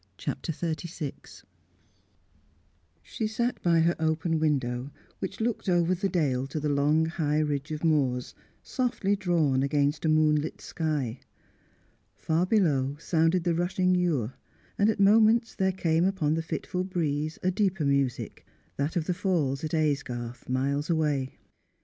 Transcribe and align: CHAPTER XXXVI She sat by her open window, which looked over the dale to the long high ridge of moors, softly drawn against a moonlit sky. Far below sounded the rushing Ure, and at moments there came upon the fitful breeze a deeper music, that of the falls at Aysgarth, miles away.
CHAPTER 0.17 0.51
XXXVI 0.51 1.43
She 3.03 3.27
sat 3.27 3.61
by 3.61 3.81
her 3.81 3.95
open 3.99 4.39
window, 4.39 4.89
which 5.19 5.39
looked 5.39 5.69
over 5.69 5.93
the 5.93 6.09
dale 6.09 6.47
to 6.47 6.59
the 6.59 6.69
long 6.69 7.05
high 7.05 7.37
ridge 7.37 7.69
of 7.69 7.83
moors, 7.83 8.33
softly 8.63 9.15
drawn 9.15 9.61
against 9.61 10.03
a 10.03 10.09
moonlit 10.09 10.59
sky. 10.59 11.19
Far 12.15 12.47
below 12.47 12.97
sounded 12.99 13.43
the 13.43 13.53
rushing 13.53 13.93
Ure, 13.93 14.33
and 14.75 14.89
at 14.89 14.99
moments 14.99 15.53
there 15.53 15.71
came 15.71 16.05
upon 16.05 16.33
the 16.33 16.41
fitful 16.41 16.83
breeze 16.83 17.37
a 17.43 17.51
deeper 17.51 17.85
music, 17.85 18.43
that 18.77 18.95
of 18.95 19.05
the 19.05 19.13
falls 19.13 19.63
at 19.63 19.75
Aysgarth, 19.75 20.49
miles 20.49 20.89
away. 20.89 21.37